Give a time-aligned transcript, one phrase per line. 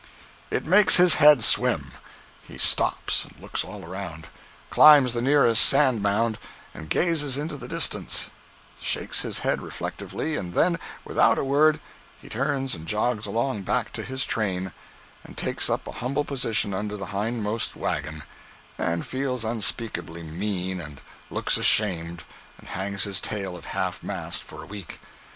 [0.49, 1.91] It makes his head swim.
[2.41, 4.25] He stops, and looks all around;
[4.71, 6.39] climbs the nearest sand mound,
[6.73, 8.31] and gazes into the distance;
[8.79, 11.79] shakes his head reflectively, and then, without a word,
[12.19, 14.73] he turns and jogs along back to his train,
[15.23, 18.23] and takes up a humble position under the hindmost wagon,
[18.79, 20.99] and feels unspeakably mean, and
[21.29, 22.23] looks ashamed,
[22.57, 24.99] and hangs his tail at half mast for a week.